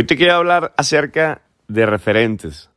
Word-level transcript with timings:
Hoy 0.00 0.06
te 0.06 0.16
quiero 0.16 0.32
hablar 0.32 0.72
acerca 0.78 1.42
de 1.68 1.84
referentes, 1.84 2.70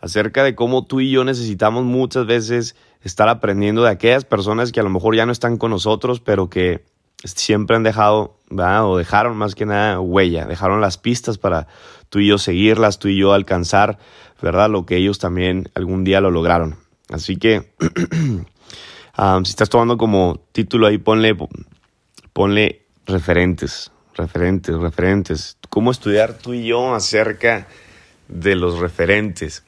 acerca 0.00 0.42
de 0.42 0.56
cómo 0.56 0.84
tú 0.84 0.98
y 0.98 1.12
yo 1.12 1.22
necesitamos 1.22 1.84
muchas 1.84 2.26
veces 2.26 2.74
estar 3.02 3.28
aprendiendo 3.28 3.84
de 3.84 3.90
aquellas 3.90 4.24
personas 4.24 4.72
que 4.72 4.80
a 4.80 4.82
lo 4.82 4.90
mejor 4.90 5.14
ya 5.14 5.26
no 5.26 5.30
están 5.30 5.58
con 5.58 5.70
nosotros, 5.70 6.18
pero 6.18 6.50
que 6.50 6.84
siempre 7.22 7.76
han 7.76 7.84
dejado, 7.84 8.36
¿verdad? 8.50 8.84
o 8.84 8.98
dejaron 8.98 9.36
más 9.36 9.54
que 9.54 9.64
nada 9.64 10.00
huella, 10.00 10.44
dejaron 10.44 10.80
las 10.80 10.98
pistas 10.98 11.38
para 11.38 11.68
tú 12.08 12.18
y 12.18 12.26
yo 12.26 12.38
seguirlas, 12.38 12.98
tú 12.98 13.06
y 13.06 13.16
yo 13.16 13.32
alcanzar, 13.32 14.00
¿verdad? 14.42 14.70
Lo 14.70 14.86
que 14.86 14.96
ellos 14.96 15.20
también 15.20 15.70
algún 15.76 16.02
día 16.02 16.20
lo 16.20 16.32
lograron. 16.32 16.78
Así 17.12 17.36
que, 17.36 17.70
um, 19.16 19.44
si 19.44 19.50
estás 19.50 19.70
tomando 19.70 19.96
como 19.98 20.40
título 20.50 20.88
ahí, 20.88 20.98
ponle, 20.98 21.36
ponle 22.32 22.86
referentes, 23.06 23.92
referentes, 24.20 24.76
referentes. 24.76 25.56
¿Cómo 25.68 25.90
estudiar 25.90 26.34
tú 26.34 26.54
y 26.54 26.66
yo 26.66 26.94
acerca 26.94 27.66
de 28.28 28.54
los 28.54 28.78
referentes? 28.78 29.64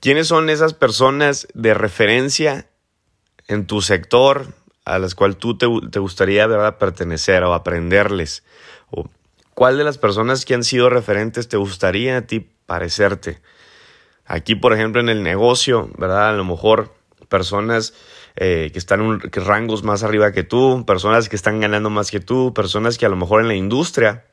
¿Quiénes 0.00 0.28
son 0.28 0.48
esas 0.48 0.74
personas 0.74 1.46
de 1.54 1.74
referencia 1.74 2.66
en 3.48 3.66
tu 3.66 3.82
sector 3.82 4.54
a 4.84 4.98
las 4.98 5.14
cuales 5.14 5.38
tú 5.38 5.58
te, 5.58 5.66
gustaría 5.66 6.46
¿verdad? 6.46 6.78
pertenecer 6.78 7.44
o 7.44 7.52
aprenderles? 7.52 8.42
¿O 8.90 9.08
¿Cuál 9.54 9.76
de 9.76 9.84
las 9.84 9.98
personas 9.98 10.46
que 10.46 10.54
han 10.54 10.64
sido 10.64 10.88
referentes 10.88 11.48
te 11.48 11.58
gustaría 11.58 12.16
a 12.16 12.22
ti 12.22 12.40
parecerte? 12.66 13.42
Aquí, 14.24 14.54
por 14.54 14.72
ejemplo, 14.72 15.00
en 15.00 15.10
el 15.10 15.22
negocio, 15.22 15.90
¿verdad? 15.98 16.30
A 16.30 16.32
lo 16.32 16.44
mejor 16.44 16.94
personas 17.28 17.92
eh, 18.42 18.70
que 18.72 18.78
están 18.78 19.02
en 19.02 19.20
rangos 19.44 19.82
más 19.82 20.02
arriba 20.02 20.32
que 20.32 20.42
tú, 20.44 20.86
personas 20.86 21.28
que 21.28 21.36
están 21.36 21.60
ganando 21.60 21.90
más 21.90 22.10
que 22.10 22.20
tú, 22.20 22.54
personas 22.54 22.96
que 22.96 23.04
a 23.04 23.10
lo 23.10 23.16
mejor 23.16 23.42
en 23.42 23.48
la 23.48 23.54
industria 23.54 24.24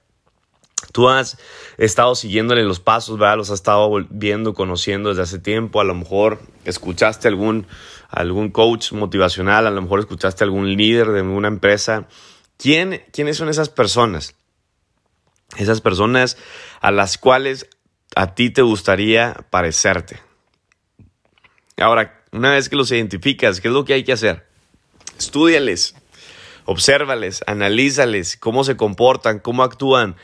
tú 0.93 1.09
has 1.09 1.37
estado 1.77 2.15
siguiéndole 2.15 2.63
los 2.63 2.79
pasos, 2.79 3.19
¿verdad? 3.19 3.35
Los 3.35 3.49
has 3.49 3.55
estado 3.55 3.91
viendo, 4.09 4.53
conociendo 4.53 5.09
desde 5.09 5.23
hace 5.23 5.39
tiempo, 5.39 5.81
a 5.81 5.83
lo 5.83 5.93
mejor 5.93 6.39
escuchaste 6.63 7.27
algún, 7.27 7.67
algún 8.09 8.49
coach 8.49 8.93
motivacional, 8.93 9.67
a 9.67 9.71
lo 9.71 9.81
mejor 9.81 9.99
escuchaste 9.99 10.45
algún 10.45 10.77
líder 10.77 11.09
de 11.09 11.23
una 11.23 11.49
empresa. 11.49 12.07
¿Quién, 12.55 13.03
¿Quiénes 13.11 13.35
son 13.35 13.49
esas 13.49 13.67
personas? 13.67 14.35
Esas 15.57 15.81
personas 15.81 16.37
a 16.79 16.91
las 16.91 17.17
cuales 17.17 17.67
a 18.15 18.35
ti 18.35 18.51
te 18.51 18.61
gustaría 18.61 19.35
parecerte. 19.49 20.21
Ahora, 21.75 22.16
una 22.37 22.51
vez 22.51 22.69
que 22.69 22.75
los 22.75 22.91
identificas, 22.91 23.61
¿qué 23.61 23.67
es 23.67 23.73
lo 23.73 23.85
que 23.85 23.93
hay 23.93 24.03
que 24.03 24.13
hacer? 24.13 24.45
Estudiales, 25.17 25.95
obsérvales, 26.65 27.43
analízales, 27.47 28.37
cómo 28.37 28.63
se 28.63 28.77
comportan, 28.77 29.39
cómo 29.39 29.63
actúan. 29.63 30.15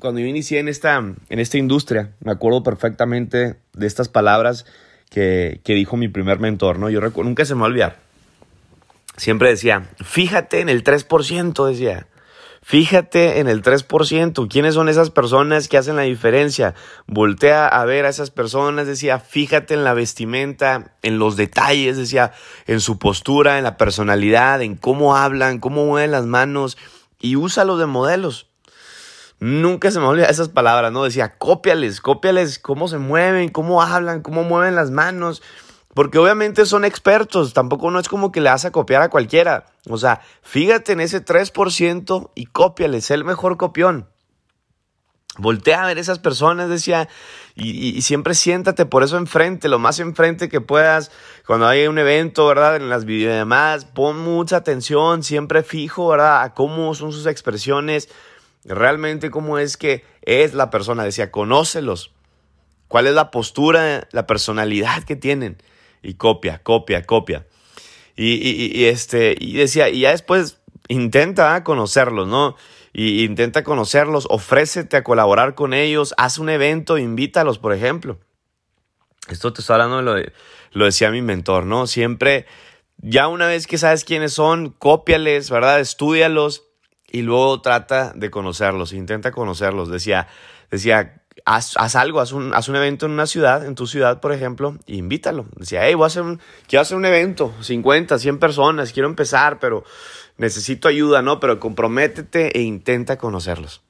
Cuando 0.00 0.20
yo 0.20 0.26
inicié 0.26 0.58
en 0.58 0.68
esta, 0.68 0.96
en 0.96 1.38
esta 1.38 1.58
industria, 1.58 2.12
me 2.20 2.32
acuerdo 2.32 2.62
perfectamente 2.62 3.56
de 3.72 3.86
estas 3.86 4.08
palabras 4.08 4.66
que, 5.10 5.60
dijo 5.64 5.96
mi 5.96 6.08
primer 6.08 6.38
mentor, 6.38 6.78
¿no? 6.78 6.90
Yo 6.90 7.00
nunca 7.00 7.44
se 7.44 7.54
me 7.54 7.60
va 7.60 7.66
a 7.66 7.70
olvidar. 7.70 7.98
Siempre 9.16 9.50
decía, 9.50 9.90
fíjate 10.02 10.60
en 10.60 10.68
el 10.68 10.82
3%, 10.82 11.68
decía. 11.68 12.06
Fíjate 12.64 13.40
en 13.40 13.48
el 13.48 13.60
3%, 13.60 14.48
quiénes 14.48 14.74
son 14.74 14.88
esas 14.88 15.10
personas 15.10 15.66
que 15.66 15.76
hacen 15.76 15.96
la 15.96 16.02
diferencia. 16.02 16.74
Voltea 17.08 17.66
a 17.66 17.84
ver 17.84 18.06
a 18.06 18.08
esas 18.08 18.30
personas, 18.30 18.86
decía, 18.86 19.18
fíjate 19.18 19.74
en 19.74 19.82
la 19.82 19.94
vestimenta, 19.94 20.94
en 21.02 21.18
los 21.18 21.36
detalles, 21.36 21.96
decía, 21.96 22.32
en 22.68 22.80
su 22.80 23.00
postura, 23.00 23.58
en 23.58 23.64
la 23.64 23.76
personalidad, 23.76 24.62
en 24.62 24.76
cómo 24.76 25.16
hablan, 25.16 25.58
cómo 25.58 25.84
mueven 25.84 26.12
las 26.12 26.24
manos 26.26 26.78
y 27.18 27.34
úsalos 27.34 27.80
de 27.80 27.86
modelos. 27.86 28.48
Nunca 29.40 29.90
se 29.90 29.98
me 29.98 30.06
olvida 30.06 30.26
esas 30.26 30.48
palabras, 30.48 30.92
¿no? 30.92 31.02
Decía, 31.02 31.36
cópiales, 31.36 32.00
cópiales 32.00 32.60
cómo 32.60 32.86
se 32.86 32.98
mueven, 32.98 33.48
cómo 33.48 33.82
hablan, 33.82 34.22
cómo 34.22 34.44
mueven 34.44 34.76
las 34.76 34.92
manos. 34.92 35.42
Porque 35.94 36.18
obviamente 36.18 36.64
son 36.64 36.84
expertos, 36.84 37.52
tampoco 37.52 37.90
no 37.90 37.98
es 37.98 38.08
como 38.08 38.32
que 38.32 38.40
le 38.40 38.48
vas 38.48 38.64
a 38.64 38.70
copiar 38.70 39.02
a 39.02 39.10
cualquiera. 39.10 39.66
O 39.88 39.98
sea, 39.98 40.22
fíjate 40.42 40.92
en 40.92 41.00
ese 41.00 41.22
3% 41.22 42.30
y 42.34 42.46
cópiale, 42.46 43.00
el 43.10 43.24
mejor 43.24 43.58
copión. 43.58 44.08
Voltea 45.38 45.82
a 45.82 45.86
ver 45.86 45.98
esas 45.98 46.18
personas, 46.18 46.68
decía, 46.68 47.08
y, 47.54 48.00
siempre 48.02 48.34
siéntate 48.34 48.84
por 48.84 49.02
eso 49.02 49.16
enfrente, 49.16 49.68
lo 49.68 49.78
más 49.78 49.98
enfrente 49.98 50.50
que 50.50 50.60
puedas. 50.60 51.10
Cuando 51.46 51.66
hay 51.66 51.86
un 51.86 51.98
evento, 51.98 52.46
¿verdad? 52.46 52.76
En 52.76 52.90
las 52.90 53.06
videollamadas, 53.06 53.86
pon 53.86 54.18
mucha 54.18 54.56
atención, 54.56 55.22
siempre 55.22 55.62
fijo, 55.62 56.08
¿verdad? 56.08 56.42
A 56.42 56.54
cómo 56.54 56.94
son 56.94 57.12
sus 57.12 57.26
expresiones, 57.26 58.10
realmente 58.64 59.30
cómo 59.30 59.58
es 59.58 59.78
que 59.78 60.04
es 60.20 60.52
la 60.52 60.68
persona. 60.70 61.04
Decía, 61.04 61.30
conócelos. 61.30 62.12
¿Cuál 62.88 63.06
es 63.06 63.14
la 63.14 63.30
postura, 63.30 64.06
la 64.12 64.26
personalidad 64.26 65.02
que 65.04 65.16
tienen? 65.16 65.56
Y 66.02 66.14
copia, 66.14 66.62
copia, 66.62 67.04
copia. 67.04 67.46
Y, 68.14 68.84
este, 68.84 69.34
y 69.38 69.54
decía, 69.54 69.88
y 69.88 70.00
ya 70.00 70.10
después 70.10 70.58
intenta 70.88 71.64
conocerlos, 71.64 72.28
¿no? 72.28 72.56
Y 72.92 73.24
intenta 73.24 73.64
conocerlos, 73.64 74.26
ofrécete 74.28 74.98
a 74.98 75.04
colaborar 75.04 75.54
con 75.54 75.72
ellos, 75.72 76.14
haz 76.18 76.38
un 76.38 76.50
evento, 76.50 76.98
invítalos, 76.98 77.58
por 77.58 77.72
ejemplo. 77.72 78.18
Esto 79.28 79.52
te 79.52 79.60
estoy 79.60 79.74
hablando, 79.74 80.02
lo, 80.02 80.16
lo 80.72 80.84
decía 80.84 81.10
mi 81.10 81.22
mentor, 81.22 81.64
¿no? 81.64 81.86
Siempre, 81.86 82.46
ya 82.98 83.28
una 83.28 83.46
vez 83.46 83.66
que 83.66 83.78
sabes 83.78 84.04
quiénes 84.04 84.34
son, 84.34 84.70
cópiales, 84.70 85.48
¿verdad? 85.48 85.80
Estudialos 85.80 86.64
y 87.10 87.22
luego 87.22 87.60
trata 87.62 88.12
de 88.14 88.30
conocerlos, 88.30 88.92
intenta 88.92 89.32
conocerlos. 89.32 89.90
Decía, 89.90 90.28
decía, 90.70 91.21
haz, 91.44 91.96
algo, 91.96 92.20
haz 92.20 92.32
un, 92.32 92.54
haz 92.54 92.68
un, 92.68 92.76
evento 92.76 93.06
en 93.06 93.12
una 93.12 93.26
ciudad, 93.26 93.64
en 93.64 93.74
tu 93.74 93.86
ciudad, 93.86 94.20
por 94.20 94.32
ejemplo, 94.32 94.76
e 94.86 94.96
invítalo. 94.96 95.46
Decía, 95.56 95.86
hey, 95.86 95.94
voy 95.94 96.04
a 96.04 96.06
hacer 96.06 96.22
un, 96.22 96.40
quiero 96.66 96.82
hacer 96.82 96.96
un 96.96 97.04
evento, 97.04 97.52
50, 97.60 98.18
100 98.18 98.38
personas, 98.38 98.92
quiero 98.92 99.08
empezar, 99.08 99.58
pero 99.58 99.84
necesito 100.36 100.88
ayuda, 100.88 101.22
¿no? 101.22 101.40
Pero 101.40 101.60
comprométete 101.60 102.56
e 102.58 102.62
intenta 102.62 103.18
conocerlos. 103.18 103.82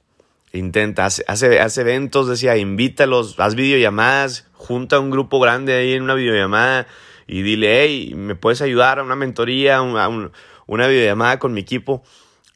Intenta, 0.51 1.05
hace, 1.05 1.25
hace, 1.27 1.81
eventos, 1.81 2.27
decía, 2.27 2.57
invítalos, 2.57 3.39
haz 3.39 3.55
videollamadas, 3.55 4.47
junta 4.53 4.99
un 4.99 5.09
grupo 5.09 5.39
grande 5.39 5.73
ahí 5.73 5.93
en 5.93 6.03
una 6.03 6.13
videollamada 6.13 6.85
y 7.25 7.41
dile, 7.41 7.81
hey, 7.81 8.13
¿me 8.15 8.35
puedes 8.35 8.61
ayudar 8.61 8.99
a 8.99 9.03
una 9.03 9.15
mentoría, 9.15 9.77
a 9.77 9.81
una 9.81 10.87
videollamada 10.87 11.39
con 11.39 11.53
mi 11.53 11.61
equipo? 11.61 12.03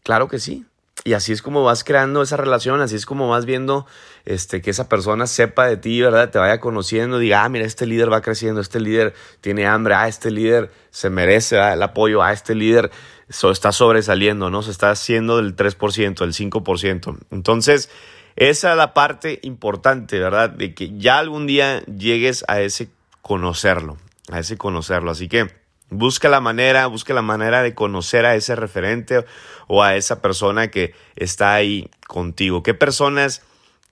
Claro 0.03 0.27
que 0.27 0.37
sí. 0.39 0.65
Y 1.07 1.13
así 1.13 1.31
es 1.31 1.41
como 1.41 1.63
vas 1.63 1.85
creando 1.85 2.21
esa 2.21 2.35
relación, 2.35 2.81
así 2.81 2.97
es 2.97 3.05
como 3.05 3.29
vas 3.29 3.45
viendo 3.45 3.85
este, 4.25 4.61
que 4.61 4.71
esa 4.71 4.89
persona 4.89 5.25
sepa 5.25 5.65
de 5.65 5.77
ti, 5.77 6.01
¿verdad? 6.01 6.31
Te 6.31 6.37
vaya 6.37 6.59
conociendo, 6.59 7.17
diga, 7.17 7.45
ah, 7.45 7.47
mira, 7.47 7.63
este 7.63 7.85
líder 7.85 8.11
va 8.11 8.19
creciendo, 8.19 8.59
este 8.59 8.81
líder 8.81 9.13
tiene 9.39 9.65
hambre, 9.67 9.93
ah, 9.93 10.09
este 10.09 10.31
líder 10.31 10.69
se 10.89 11.09
merece 11.09 11.59
el 11.59 11.81
apoyo, 11.81 12.23
ah, 12.23 12.33
este 12.33 12.55
líder 12.55 12.91
está 13.29 13.71
sobresaliendo, 13.71 14.49
¿no? 14.49 14.63
Se 14.63 14.71
está 14.71 14.89
haciendo 14.89 15.37
del 15.37 15.55
3%, 15.55 16.19
del 16.19 16.33
5%. 16.33 17.17
Entonces, 17.31 17.89
esa 18.35 18.71
es 18.71 18.77
la 18.77 18.93
parte 18.93 19.39
importante, 19.43 20.19
¿verdad? 20.19 20.49
De 20.49 20.73
que 20.73 20.91
ya 20.97 21.19
algún 21.19 21.47
día 21.47 21.85
llegues 21.85 22.43
a 22.49 22.59
ese 22.59 22.89
conocerlo, 23.21 23.95
a 24.29 24.39
ese 24.39 24.57
conocerlo. 24.57 25.11
Así 25.11 25.29
que 25.29 25.55
busca 25.89 26.29
la 26.29 26.41
manera, 26.41 26.87
busca 26.87 27.13
la 27.13 27.21
manera 27.21 27.61
de 27.61 27.73
conocer 27.73 28.25
a 28.25 28.35
ese 28.35 28.55
referente 28.55 29.25
o 29.67 29.83
a 29.83 29.95
esa 29.95 30.21
persona 30.21 30.69
que 30.69 30.93
está 31.15 31.53
ahí 31.53 31.89
contigo. 32.07 32.63
¿Qué 32.63 32.73
personas 32.73 33.43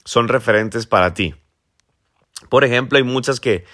son 0.04 0.28
referentes 0.28 0.86
para 0.86 1.14
ti? 1.14 1.36
Por 2.50 2.64
ejemplo, 2.64 2.98
hay 2.98 3.04
muchas 3.04 3.40
que 3.40 3.66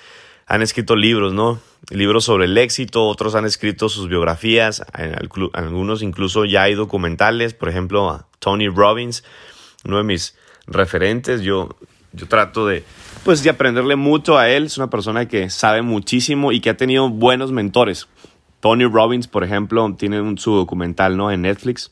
han 0.45 0.61
escrito 0.61 0.95
libros, 0.95 1.33
¿no? 1.33 1.59
Libros 1.89 2.25
sobre 2.25 2.45
el 2.45 2.57
éxito, 2.57 3.05
otros 3.07 3.35
han 3.35 3.45
escrito 3.45 3.89
sus 3.89 4.07
biografías, 4.07 4.83
algunos 5.53 6.01
incluso 6.03 6.45
ya 6.45 6.63
hay 6.63 6.75
documentales, 6.75 7.53
por 7.53 7.69
ejemplo, 7.69 8.27
Tony 8.39 8.67
Robbins, 8.67 9.23
uno 9.83 9.97
de 9.97 10.03
mis 10.03 10.35
referentes, 10.67 11.41
yo, 11.41 11.69
yo 12.13 12.27
trato 12.27 12.67
de, 12.67 12.83
pues, 13.23 13.43
de 13.43 13.49
aprenderle 13.49 13.95
mucho 13.95 14.37
a 14.37 14.49
él, 14.49 14.65
es 14.65 14.77
una 14.77 14.89
persona 14.89 15.27
que 15.27 15.49
sabe 15.49 15.81
muchísimo 15.81 16.51
y 16.51 16.59
que 16.59 16.69
ha 16.69 16.77
tenido 16.77 17.09
buenos 17.09 17.51
mentores. 17.51 18.07
Tony 18.59 18.85
Robbins, 18.85 19.27
por 19.27 19.43
ejemplo, 19.43 19.95
tiene 19.97 20.21
un, 20.21 20.37
su 20.37 20.53
documental 20.53 21.17
¿no? 21.17 21.31
en 21.31 21.41
Netflix. 21.41 21.91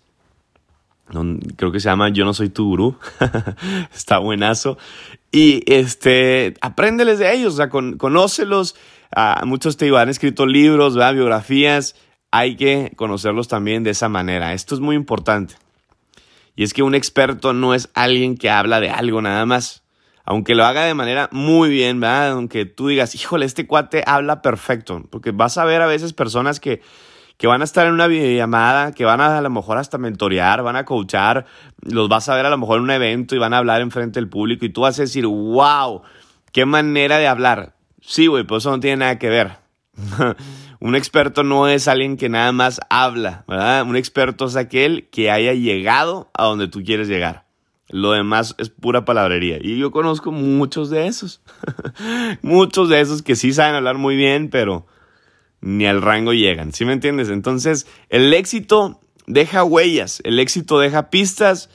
Creo 1.56 1.72
que 1.72 1.80
se 1.80 1.90
llama 1.90 2.10
Yo 2.10 2.24
no 2.24 2.34
soy 2.34 2.50
tu 2.50 2.66
gurú. 2.66 2.96
Está 3.94 4.20
buenazo. 4.20 4.78
Y 5.32 5.64
este, 5.72 6.54
apréndeles 6.62 7.18
de 7.18 7.34
ellos, 7.34 7.56
o 7.56 7.58
sea, 7.58 7.70
con, 7.70 7.98
conócelos. 7.98 8.76
Muchos 9.44 9.78
te 9.78 9.96
han 9.98 10.10
escrito 10.10 10.46
libros, 10.46 10.96
biografías. 10.96 11.96
Hay 12.32 12.56
que 12.56 12.94
conocerlos 12.96 13.48
también 13.48 13.84
de 13.84 13.90
esa 13.90 14.08
manera. 14.08 14.54
Esto 14.54 14.76
es 14.76 14.82
muy 14.82 14.96
importante. 14.96 15.56
Y 16.56 16.64
es 16.64 16.74
que 16.74 16.84
un 16.84 16.94
experto 16.94 17.54
no 17.54 17.74
es 17.74 17.90
alguien 17.96 18.38
que 18.38 18.52
habla 18.52 18.80
de 18.80 18.92
algo 18.92 19.22
nada 19.22 19.48
más 19.48 19.82
aunque 20.30 20.54
lo 20.54 20.64
haga 20.64 20.84
de 20.84 20.94
manera 20.94 21.28
muy 21.32 21.70
bien, 21.70 22.00
¿verdad? 22.00 22.34
Aunque 22.34 22.66
tú 22.66 22.90
digas, 22.90 23.16
híjole, 23.16 23.48
este 23.48 23.66
cuate 23.66 24.04
habla 24.06 24.44
perfecto, 24.44 25.02
porque 25.10 25.32
vas 25.32 25.58
a 25.58 25.66
ver 25.66 25.82
a 25.82 25.88
veces 25.88 26.14
personas 26.14 26.60
que, 26.60 26.84
que 27.38 27.48
van 27.48 27.62
a 27.62 27.64
estar 27.64 27.88
en 27.88 27.94
una 27.94 28.06
videollamada, 28.06 28.92
que 28.92 29.06
van 29.06 29.22
a 29.22 29.40
a 29.40 29.42
lo 29.42 29.50
mejor 29.50 29.80
hasta 29.80 29.98
mentorear, 29.98 30.62
van 30.62 30.76
a 30.76 30.86
coachar, 30.86 31.48
los 31.82 32.10
vas 32.10 32.30
a 32.30 32.36
ver 32.36 32.46
a 32.46 32.52
lo 32.52 32.60
mejor 32.60 32.78
en 32.78 32.84
un 32.84 32.92
evento 32.92 33.36
y 33.36 33.40
van 33.40 33.56
a 33.56 33.58
hablar 33.58 33.82
enfrente 33.82 34.20
del 34.20 34.30
público 34.30 34.66
y 34.66 34.70
tú 34.70 34.82
vas 34.82 35.00
a 35.00 35.02
decir, 35.02 35.26
wow, 35.26 36.04
qué 36.52 36.64
manera 36.64 37.18
de 37.18 37.28
hablar. 37.28 37.74
Sí, 38.00 38.28
güey, 38.28 38.44
pues 38.44 38.62
eso 38.62 38.70
no 38.70 38.80
tiene 38.80 38.98
nada 38.98 39.18
que 39.18 39.30
ver. 39.30 39.54
un 40.80 40.96
experto 40.96 41.42
no 41.42 41.68
es 41.68 41.88
alguien 41.88 42.18
que 42.18 42.30
nada 42.30 42.52
más 42.52 42.80
habla, 42.92 43.46
¿verdad? 43.48 43.82
Un 43.82 43.96
experto 43.96 44.46
es 44.46 44.56
aquel 44.56 45.10
que 45.10 45.32
haya 45.32 45.54
llegado 45.54 46.30
a 46.36 46.44
donde 46.44 46.68
tú 46.68 46.84
quieres 46.84 47.08
llegar. 47.08 47.49
Lo 47.90 48.12
demás 48.12 48.56
es 48.60 48.70
pura 48.70 49.04
palabrería. 49.04 49.58
Y 49.62 49.78
yo 49.78 49.92
conozco 49.92 50.32
muchos 50.32 50.90
de 50.90 51.08
esos. 51.08 51.42
muchos 52.42 52.90
de 52.90 53.02
esos 53.02 53.22
que 53.22 53.36
sí 53.36 53.52
saben 53.52 53.76
hablar 53.76 53.98
muy 53.98 54.16
bien, 54.16 54.50
pero 54.50 54.86
ni 55.62 55.86
al 55.86 56.02
rango 56.02 56.34
llegan, 56.34 56.72
¿sí 56.72 56.86
me 56.86 56.94
entiendes? 56.94 57.30
Entonces, 57.30 57.88
el 58.10 58.34
éxito 58.34 59.02
deja 59.28 59.64
huellas, 59.64 60.22
el 60.24 60.40
éxito 60.40 60.80
deja 60.80 61.10
pistas 61.10 61.70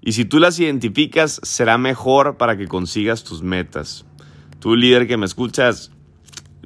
y 0.00 0.12
si 0.12 0.24
tú 0.24 0.38
las 0.38 0.58
identificas 0.58 1.40
será 1.42 1.78
mejor 1.78 2.36
para 2.36 2.56
que 2.56 2.66
consigas 2.66 3.24
tus 3.24 3.42
metas. 3.42 4.04
Tú 4.60 4.74
líder 4.74 5.06
que 5.06 5.16
me 5.16 5.26
escuchas, 5.26 5.92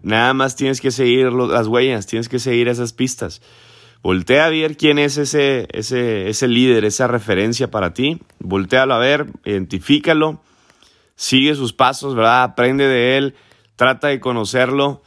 nada 0.03 0.33
más 0.35 0.57
tienes 0.57 0.81
que 0.81 0.91
seguir 0.91 1.33
las 1.33 1.67
huellas, 1.67 2.07
tienes 2.07 2.29
que 2.29 2.39
seguir 2.39 2.69
esas 2.69 2.93
pistas. 2.93 3.43
Voltea 4.03 4.47
a 4.47 4.51
ver 4.51 4.77
quién 4.77 4.99
es 4.99 5.17
ese, 5.17 5.69
ese, 5.73 6.29
ese 6.29 6.49
líder, 6.49 6.85
esa 6.85 7.07
referencia 7.07 7.71
para 7.71 7.95
ti. 7.95 8.21
Voltealo 8.41 8.95
a 8.95 8.99
ver, 8.99 9.27
identifícalo, 9.45 10.43
sigue 11.15 11.55
sus 11.55 11.73
pasos, 11.73 12.15
¿verdad? 12.15 12.43
Aprende 12.43 12.87
de 12.87 13.17
él, 13.17 13.35
trata 13.77 14.09
de 14.09 14.21
conocerlo 14.21 15.03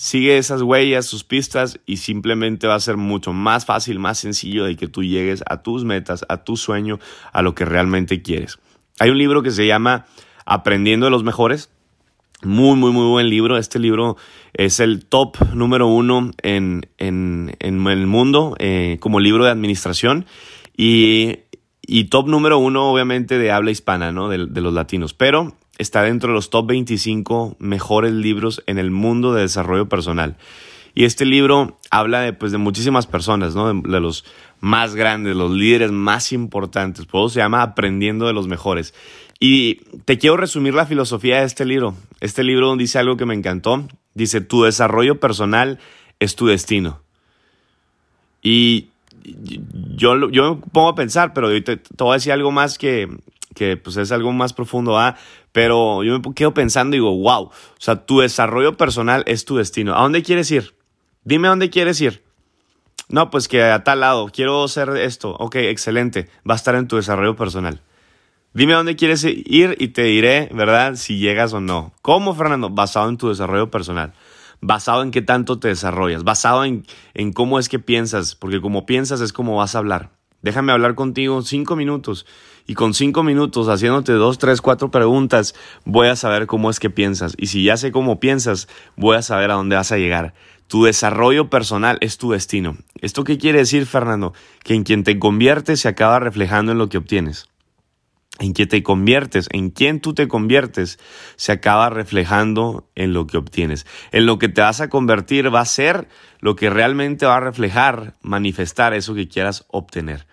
Sigue 0.00 0.38
esas 0.38 0.62
huellas, 0.62 1.04
sus 1.04 1.24
pistas 1.24 1.78
y 1.84 1.98
simplemente 1.98 2.66
va 2.66 2.74
a 2.74 2.80
ser 2.80 2.96
mucho 2.96 3.34
más 3.34 3.66
fácil, 3.66 3.98
más 3.98 4.16
sencillo 4.16 4.64
de 4.64 4.74
que 4.74 4.88
tú 4.88 5.02
llegues 5.02 5.44
a 5.46 5.60
tus 5.60 5.84
metas, 5.84 6.24
a 6.30 6.38
tu 6.42 6.56
sueño, 6.56 6.98
a 7.34 7.42
lo 7.42 7.54
que 7.54 7.66
realmente 7.66 8.22
quieres. 8.22 8.58
Hay 8.98 9.10
un 9.10 9.18
libro 9.18 9.42
que 9.42 9.50
se 9.50 9.66
llama 9.66 10.06
Aprendiendo 10.46 11.04
de 11.04 11.10
los 11.10 11.22
Mejores. 11.22 11.70
Muy, 12.42 12.76
muy, 12.76 12.90
muy 12.92 13.06
buen 13.06 13.28
libro. 13.28 13.58
Este 13.58 13.78
libro 13.78 14.16
es 14.54 14.80
el 14.80 15.04
top 15.04 15.36
número 15.52 15.88
uno 15.88 16.30
en, 16.42 16.86
el 16.98 18.06
mundo 18.06 18.56
eh, 18.58 18.96
como 19.00 19.20
libro 19.20 19.44
de 19.44 19.50
administración 19.50 20.24
y, 20.76 21.40
top 22.08 22.28
número 22.28 22.58
uno 22.58 22.90
obviamente 22.90 23.38
de 23.38 23.52
habla 23.52 23.70
hispana, 23.70 24.10
¿no? 24.10 24.28
De, 24.28 24.46
de 24.46 24.60
los 24.62 24.72
latinos. 24.72 25.12
Pero 25.12 25.54
está 25.76 26.02
dentro 26.02 26.28
de 26.28 26.34
los 26.34 26.48
top 26.48 26.68
25 26.68 27.56
mejores 27.58 28.12
libros 28.12 28.62
en 28.66 28.78
el 28.78 28.90
mundo 28.90 29.34
de 29.34 29.42
desarrollo 29.42 29.88
personal. 29.88 30.36
Y 30.94 31.04
este 31.04 31.24
libro 31.24 31.78
habla 31.90 32.20
de, 32.20 32.32
pues, 32.32 32.52
de 32.52 32.58
muchísimas 32.58 33.06
personas, 33.06 33.54
¿no? 33.54 33.72
de, 33.72 34.00
los 34.00 34.24
más 34.60 34.94
grandes, 34.94 35.36
los 35.36 35.52
líderes 35.52 35.92
más 35.92 36.32
importantes. 36.32 37.06
Por 37.06 37.20
eso 37.20 37.34
se 37.34 37.40
llama 37.40 37.62
Aprendiendo 37.62 38.26
de 38.26 38.32
los 38.32 38.48
Mejores. 38.48 38.94
Y 39.42 39.76
te 40.04 40.18
quiero 40.18 40.36
resumir 40.36 40.74
la 40.74 40.84
filosofía 40.84 41.40
de 41.40 41.46
este 41.46 41.64
libro. 41.64 41.94
Este 42.20 42.44
libro 42.44 42.76
dice 42.76 42.98
algo 42.98 43.16
que 43.16 43.24
me 43.24 43.34
encantó. 43.34 43.88
Dice, 44.12 44.42
tu 44.42 44.64
desarrollo 44.64 45.18
personal 45.18 45.78
es 46.18 46.36
tu 46.36 46.46
destino. 46.46 47.00
Y 48.42 48.88
yo, 49.96 50.30
yo 50.30 50.54
me 50.54 50.62
pongo 50.72 50.90
a 50.90 50.94
pensar, 50.94 51.32
pero 51.32 51.48
te, 51.62 51.78
te 51.78 52.04
voy 52.04 52.12
a 52.12 52.14
decir 52.14 52.32
algo 52.32 52.50
más 52.50 52.76
que, 52.76 53.08
que 53.54 53.78
pues 53.78 53.96
es 53.96 54.12
algo 54.12 54.30
más 54.32 54.52
profundo, 54.52 54.98
¿ah? 54.98 55.16
pero 55.52 56.02
yo 56.02 56.20
me 56.20 56.34
quedo 56.34 56.54
pensando 56.54 56.96
y 56.96 57.00
digo, 57.00 57.16
wow, 57.16 57.44
o 57.44 57.52
sea, 57.78 58.04
tu 58.06 58.20
desarrollo 58.20 58.76
personal 58.76 59.24
es 59.26 59.44
tu 59.44 59.56
destino. 59.56 59.96
¿A 59.96 60.02
dónde 60.02 60.22
quieres 60.22 60.50
ir? 60.50 60.74
Dime 61.24 61.48
a 61.48 61.50
dónde 61.50 61.70
quieres 61.70 62.00
ir. 62.00 62.22
No, 63.08 63.30
pues 63.30 63.48
que 63.48 63.62
a 63.62 63.82
tal 63.82 64.00
lado, 64.00 64.30
quiero 64.32 64.64
hacer 64.64 64.90
esto. 64.96 65.34
Ok, 65.38 65.56
excelente, 65.56 66.28
va 66.48 66.54
a 66.54 66.56
estar 66.56 66.74
en 66.74 66.86
tu 66.86 66.96
desarrollo 66.96 67.36
personal. 67.36 67.80
Dime 68.52 68.72
a 68.74 68.78
dónde 68.78 68.96
quieres 68.96 69.24
ir 69.24 69.76
y 69.78 69.88
te 69.88 70.02
diré, 70.02 70.48
¿verdad? 70.52 70.96
Si 70.96 71.18
llegas 71.18 71.52
o 71.52 71.60
no. 71.60 71.92
¿Cómo, 72.02 72.34
Fernando? 72.34 72.68
Basado 72.68 73.08
en 73.08 73.16
tu 73.16 73.28
desarrollo 73.28 73.70
personal. 73.70 74.12
Basado 74.60 75.02
en 75.04 75.12
qué 75.12 75.22
tanto 75.22 75.60
te 75.60 75.68
desarrollas. 75.68 76.24
Basado 76.24 76.64
en, 76.64 76.84
en 77.14 77.32
cómo 77.32 77.60
es 77.60 77.68
que 77.68 77.78
piensas. 77.78 78.34
Porque 78.34 78.60
como 78.60 78.86
piensas 78.86 79.20
es 79.20 79.32
como 79.32 79.56
vas 79.56 79.76
a 79.76 79.78
hablar. 79.78 80.10
Déjame 80.42 80.72
hablar 80.72 80.96
contigo 80.96 81.42
cinco 81.42 81.76
minutos 81.76 82.26
y 82.66 82.74
con 82.74 82.94
cinco 82.94 83.22
minutos 83.22 83.68
haciéndote 83.68 84.12
dos, 84.12 84.38
tres, 84.38 84.60
cuatro 84.60 84.90
preguntas 84.90 85.54
voy 85.84 86.08
a 86.08 86.16
saber 86.16 86.46
cómo 86.46 86.70
es 86.70 86.80
que 86.80 86.90
piensas. 86.90 87.34
Y 87.36 87.48
si 87.48 87.62
ya 87.62 87.76
sé 87.76 87.92
cómo 87.92 88.20
piensas, 88.20 88.66
voy 88.96 89.16
a 89.16 89.22
saber 89.22 89.50
a 89.50 89.54
dónde 89.54 89.76
vas 89.76 89.92
a 89.92 89.98
llegar. 89.98 90.34
Tu 90.66 90.84
desarrollo 90.84 91.50
personal 91.50 91.98
es 92.00 92.16
tu 92.16 92.32
destino. 92.32 92.76
¿Esto 93.00 93.22
qué 93.22 93.38
quiere 93.38 93.58
decir, 93.58 93.86
Fernando? 93.86 94.32
Que 94.64 94.74
en 94.74 94.84
quien 94.84 95.04
te 95.04 95.18
conviertes 95.18 95.80
se 95.80 95.88
acaba 95.88 96.20
reflejando 96.20 96.72
en 96.72 96.78
lo 96.78 96.88
que 96.88 96.98
obtienes. 96.98 97.48
En 98.40 98.54
quien 98.54 98.68
te 98.68 98.82
conviertes, 98.82 99.48
en 99.52 99.68
quien 99.68 100.00
tú 100.00 100.14
te 100.14 100.26
conviertes, 100.26 100.98
se 101.36 101.52
acaba 101.52 101.90
reflejando 101.90 102.88
en 102.94 103.12
lo 103.12 103.26
que 103.26 103.36
obtienes. 103.36 103.86
En 104.12 104.24
lo 104.24 104.38
que 104.38 104.48
te 104.48 104.62
vas 104.62 104.80
a 104.80 104.88
convertir 104.88 105.54
va 105.54 105.60
a 105.60 105.66
ser 105.66 106.08
lo 106.40 106.56
que 106.56 106.70
realmente 106.70 107.26
va 107.26 107.36
a 107.36 107.40
reflejar, 107.40 108.14
manifestar 108.22 108.94
eso 108.94 109.14
que 109.14 109.28
quieras 109.28 109.66
obtener. 109.68 110.26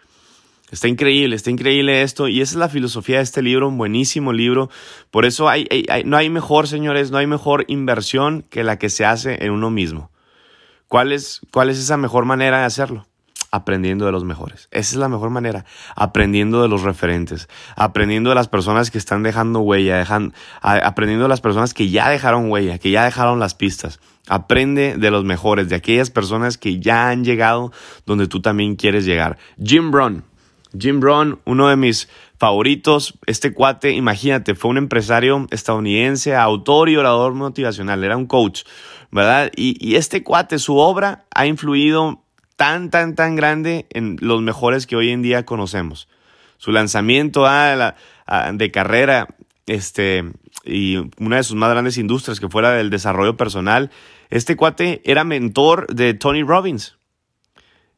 Está 0.72 0.88
increíble, 0.88 1.36
está 1.36 1.50
increíble 1.50 2.02
esto 2.02 2.30
y 2.30 2.40
esa 2.40 2.54
es 2.54 2.58
la 2.58 2.70
filosofía 2.70 3.18
de 3.18 3.24
este 3.24 3.42
libro, 3.42 3.68
un 3.68 3.78
buenísimo 3.78 4.32
libro. 4.32 4.70
Por 5.12 5.26
eso 5.26 5.50
hay, 5.50 5.68
no 6.06 6.16
hay 6.16 6.30
mejor, 6.30 6.70
señores, 6.70 7.12
no 7.12 7.18
hay 7.18 7.28
mejor 7.28 7.66
inversión 7.68 8.46
que 8.50 8.64
la 8.64 8.78
que 8.78 8.90
se 8.90 9.04
hace 9.04 9.44
en 9.46 9.52
uno 9.52 9.70
mismo. 9.70 10.12
¿Cuál 10.88 11.12
es, 11.12 11.42
cuál 11.52 11.70
es 11.70 11.78
esa 11.78 11.98
mejor 11.98 12.24
manera 12.24 12.60
de 12.60 12.66
hacerlo? 12.66 13.07
Aprendiendo 13.52 14.06
de 14.06 14.12
los 14.12 14.24
mejores. 14.24 14.68
Esa 14.72 14.96
es 14.96 14.96
la 14.96 15.10
mejor 15.10 15.30
manera. 15.30 15.66
Aprendiendo 15.96 16.62
de 16.62 16.68
los 16.68 16.84
referentes. 16.84 17.48
Aprendiendo 17.76 18.30
de 18.30 18.36
las 18.36 18.48
personas 18.48 18.92
que 18.92 18.98
están 18.98 19.24
dejando 19.24 19.60
huella. 19.62 20.06
aprendiendo 20.62 21.26
de 21.26 21.30
las 21.30 21.42
personas 21.42 21.74
que 21.74 21.90
ya 21.90 22.10
dejaron 22.10 22.52
huella, 22.52 22.78
que 22.78 22.92
ya 22.92 23.06
dejaron 23.06 23.40
las 23.40 23.56
pistas. 23.56 24.00
Aprende 24.28 24.98
de 24.98 25.12
los 25.12 25.24
mejores, 25.24 25.70
de 25.70 25.76
aquellas 25.76 26.10
personas 26.10 26.58
que 26.58 26.80
ya 26.80 27.10
han 27.10 27.24
llegado 27.24 27.72
donde 28.06 28.28
tú 28.28 28.42
también 28.42 28.76
quieres 28.76 29.06
llegar. 29.06 29.38
Jim 29.64 29.92
Brown 29.92 30.24
Jim 30.78 31.00
Brown, 31.00 31.40
uno 31.46 31.70
de 31.70 31.76
mis 31.76 32.10
favoritos, 32.38 33.18
este 33.26 33.54
cuate, 33.54 33.92
imagínate, 33.92 34.56
fue 34.56 34.72
un 34.72 34.78
empresario 34.78 35.48
estadounidense, 35.52 36.36
autor 36.36 36.90
y 36.90 36.98
orador 36.98 37.34
motivacional, 37.34 38.04
era 38.04 38.18
un 38.18 38.28
coach, 38.28 38.64
¿verdad? 39.12 39.52
Y, 39.56 39.96
este 39.96 40.24
cuate, 40.24 40.60
su 40.60 40.78
obra 40.78 41.26
ha 41.34 41.46
influido 41.46 42.24
tan, 42.58 42.90
tan, 42.90 43.16
tan 43.16 43.36
grande 43.36 43.86
en 43.92 44.18
los 44.20 44.42
mejores 44.42 44.86
que 44.86 44.98
hoy 44.98 45.12
en 45.12 45.22
día 45.22 45.46
conocemos. 45.46 46.10
Su 46.58 46.72
lanzamiento 46.72 47.46
de 47.46 48.72
carrera, 48.72 49.28
este, 49.68 50.26
y 50.66 50.98
una 51.20 51.38
de 51.38 51.44
sus 51.44 51.56
más 51.56 51.70
grandes 51.70 51.98
industrias 51.98 52.40
que 52.40 52.50
fuera 52.50 52.72
del 52.72 52.90
desarrollo 52.90 53.38
personal, 53.38 53.92
este 54.30 54.58
cuate 54.58 55.02
era 55.06 55.24
mentor 55.24 55.88
de 55.88 56.14
Tony 56.16 56.44
Robbins. 56.44 56.98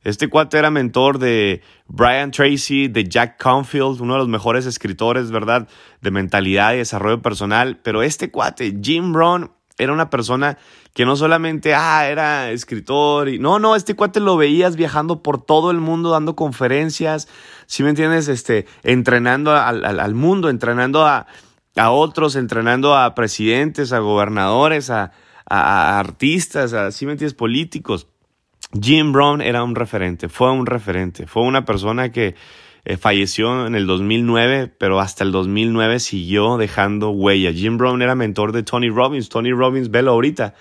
Este 0.03 0.29
cuate 0.29 0.57
era 0.57 0.71
mentor 0.71 1.19
de 1.19 1.61
Brian 1.87 2.31
Tracy, 2.31 2.87
de 2.87 3.05
Jack 3.05 3.41
Confield, 3.41 3.99
uno 4.01 4.13
de 4.13 4.19
los 4.19 4.29
mejores 4.29 4.65
escritores, 4.65 5.31
¿verdad? 5.31 5.67
De 6.01 6.11
mentalidad 6.11 6.73
y 6.73 6.77
desarrollo 6.77 7.21
personal. 7.21 7.79
Pero 7.83 8.01
este 8.01 8.31
cuate, 8.31 8.77
Jim 8.81 9.11
Brown, 9.11 9.51
era 9.79 9.93
una 9.93 10.09
persona 10.09 10.57
que 10.93 11.05
no 11.05 11.15
solamente, 11.15 11.73
ah, 11.73 12.07
era 12.07 12.51
escritor. 12.51 13.29
Y, 13.29 13.39
no, 13.39 13.57
no, 13.57 13.75
este 13.75 13.95
cuate 13.95 14.19
lo 14.19 14.37
veías 14.37 14.75
viajando 14.75 15.23
por 15.23 15.41
todo 15.41 15.71
el 15.71 15.79
mundo, 15.79 16.11
dando 16.11 16.35
conferencias, 16.35 17.27
si 17.65 17.81
me 17.81 17.89
entiendes? 17.89 18.27
Este, 18.27 18.67
entrenando 18.83 19.55
al, 19.55 20.13
mundo, 20.13 20.49
entrenando 20.49 21.07
a, 21.07 21.25
otros, 21.75 22.35
entrenando 22.35 22.95
a 22.95 23.15
presidentes, 23.15 23.93
a 23.93 23.99
gobernadores, 23.99 24.89
a, 24.89 25.11
a 25.45 25.97
artistas, 25.97 26.73
a, 26.73 26.91
¿sí 26.91 27.05
me 27.05 27.13
entiendes? 27.13 27.33
Políticos. 27.33 28.07
Jim 28.79 29.11
Brown 29.13 29.41
era 29.41 29.63
un 29.63 29.73
referente, 29.73 30.29
fue 30.29 30.51
un 30.51 30.67
referente, 30.67 31.25
fue 31.25 31.41
una 31.43 31.65
persona 31.65 32.11
que 32.11 32.35
eh, 32.85 32.97
falleció 32.97 33.67
en 33.67 33.75
el 33.75 33.87
2009, 33.87 34.71
pero 34.77 34.99
hasta 34.99 35.23
el 35.23 35.31
2009 35.31 35.99
siguió 35.99 36.57
dejando 36.57 37.09
huella. 37.11 37.51
Jim 37.51 37.77
Brown 37.77 38.01
era 38.01 38.15
mentor 38.15 38.51
de 38.51 38.63
Tony 38.63 38.89
Robbins, 38.89 39.29
Tony 39.29 39.51
Robbins, 39.51 39.91
velo 39.91 40.11
ahorita, 40.11 40.55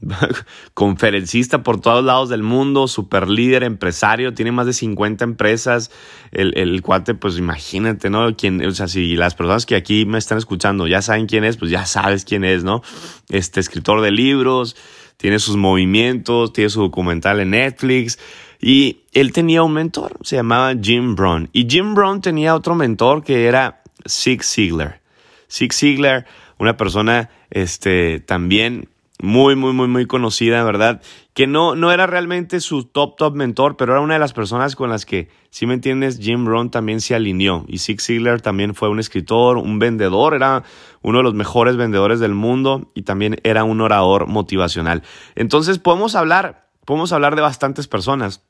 conferencista 0.74 1.62
por 1.62 1.80
todos 1.80 2.04
lados 2.04 2.28
del 2.28 2.42
mundo, 2.42 2.88
super 2.88 3.28
líder, 3.28 3.62
empresario, 3.62 4.34
tiene 4.34 4.52
más 4.52 4.66
de 4.66 4.72
50 4.72 5.24
empresas. 5.24 5.90
El, 6.32 6.56
el, 6.58 6.82
cuate, 6.82 7.14
pues 7.14 7.38
imagínate, 7.38 8.10
¿no? 8.10 8.34
Quien, 8.36 8.64
o 8.64 8.70
sea, 8.72 8.88
si 8.88 9.16
las 9.16 9.34
personas 9.34 9.66
que 9.66 9.76
aquí 9.76 10.06
me 10.06 10.18
están 10.18 10.38
escuchando 10.38 10.86
ya 10.86 11.02
saben 11.02 11.26
quién 11.26 11.44
es, 11.44 11.56
pues 11.56 11.70
ya 11.70 11.86
sabes 11.86 12.24
quién 12.24 12.44
es, 12.44 12.64
¿no? 12.64 12.82
Este 13.30 13.60
escritor 13.60 14.00
de 14.00 14.10
libros, 14.10 14.76
tiene 15.16 15.38
sus 15.38 15.56
movimientos, 15.56 16.52
tiene 16.52 16.70
su 16.70 16.80
documental 16.80 17.40
en 17.40 17.50
Netflix. 17.50 18.18
Y 18.66 19.02
él 19.12 19.34
tenía 19.34 19.62
un 19.62 19.74
mentor, 19.74 20.16
se 20.22 20.36
llamaba 20.36 20.72
Jim 20.80 21.16
Brown. 21.16 21.50
Y 21.52 21.66
Jim 21.68 21.94
Brown 21.94 22.22
tenía 22.22 22.54
otro 22.54 22.74
mentor 22.74 23.22
que 23.22 23.44
era 23.44 23.82
Zig 24.08 24.42
Ziglar. 24.42 25.02
Zig 25.50 25.74
Ziglar, 25.74 26.24
una 26.58 26.74
persona 26.78 27.28
este, 27.50 28.20
también 28.20 28.88
muy, 29.20 29.54
muy, 29.54 29.74
muy, 29.74 29.86
muy 29.86 30.06
conocida, 30.06 30.64
¿verdad? 30.64 31.02
Que 31.34 31.46
no, 31.46 31.74
no 31.74 31.92
era 31.92 32.06
realmente 32.06 32.58
su 32.60 32.84
top, 32.84 33.16
top 33.18 33.34
mentor, 33.34 33.76
pero 33.76 33.92
era 33.92 34.00
una 34.00 34.14
de 34.14 34.20
las 34.20 34.32
personas 34.32 34.76
con 34.76 34.88
las 34.88 35.04
que, 35.04 35.28
si 35.50 35.66
me 35.66 35.74
entiendes, 35.74 36.18
Jim 36.18 36.46
Rohn 36.46 36.70
también 36.70 37.02
se 37.02 37.14
alineó. 37.14 37.66
Y 37.68 37.80
Zig 37.80 38.00
Ziglar 38.00 38.40
también 38.40 38.74
fue 38.74 38.88
un 38.88 38.98
escritor, 38.98 39.58
un 39.58 39.78
vendedor, 39.78 40.32
era 40.32 40.62
uno 41.02 41.18
de 41.18 41.24
los 41.24 41.34
mejores 41.34 41.76
vendedores 41.76 42.18
del 42.18 42.32
mundo 42.32 42.90
y 42.94 43.02
también 43.02 43.36
era 43.44 43.62
un 43.62 43.82
orador 43.82 44.26
motivacional. 44.26 45.02
Entonces 45.34 45.78
podemos 45.78 46.14
hablar, 46.14 46.70
podemos 46.86 47.12
hablar 47.12 47.36
de 47.36 47.42
bastantes 47.42 47.88
personas. 47.88 48.40